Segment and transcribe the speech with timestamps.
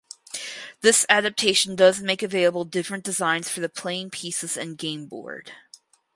[0.81, 5.51] This adaptation does make available different designs for the playing pieces and game board.